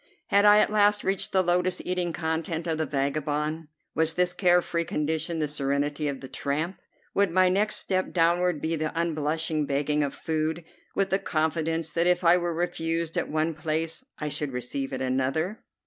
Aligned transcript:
Had 0.29 0.45
I 0.45 0.57
at 0.57 0.71
last 0.71 1.03
reached 1.03 1.31
the 1.31 1.43
lotus 1.43 1.79
eating 1.85 2.11
content 2.11 2.65
of 2.65 2.79
the 2.79 2.87
vagabond? 2.87 3.67
Was 3.93 4.15
this 4.15 4.33
care 4.33 4.59
free 4.63 4.83
condition 4.83 5.37
the 5.37 5.47
serenity 5.47 6.07
of 6.07 6.21
the 6.21 6.27
tramp? 6.27 6.79
Would 7.13 7.29
my 7.29 7.49
next 7.49 7.75
step 7.75 8.11
downward 8.11 8.63
be 8.63 8.75
the 8.75 8.99
unblushing 8.99 9.67
begging 9.67 10.01
of 10.03 10.15
food, 10.15 10.65
with 10.95 11.11
the 11.11 11.19
confidence 11.19 11.91
that 11.91 12.07
if 12.07 12.23
I 12.23 12.35
were 12.35 12.51
refused 12.55 13.15
at 13.15 13.29
one 13.29 13.53
place 13.53 14.03
I 14.17 14.27
should 14.27 14.53
receive 14.53 14.91
at 14.91 15.03
another? 15.03 15.63